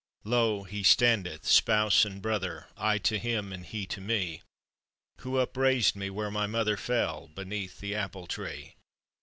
Lo! 0.23 0.63
He 0.63 0.81
standeth, 0.81 1.45
Spouse 1.45 2.05
and 2.05 2.23
Brother, 2.23 2.69
I 2.75 2.97
to 3.05 3.19
Him, 3.19 3.53
and 3.53 3.63
He 3.63 3.85
to 3.85 4.01
me, 4.01 4.41
Who 5.19 5.37
upraised 5.37 5.95
me 5.95 6.09
where 6.09 6.31
my 6.31 6.47
mother 6.47 6.75
Fell, 6.75 7.27
beneath 7.27 7.77
the 7.77 7.93
apple 7.93 8.25
tree. 8.25 8.73